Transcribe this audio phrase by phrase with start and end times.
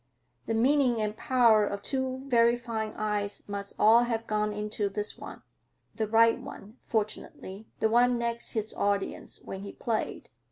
[0.47, 5.15] The meaning and power of two very fine eyes must all have gone into this
[5.15, 10.31] one—the right one, fortunately, the one next his audience when he played.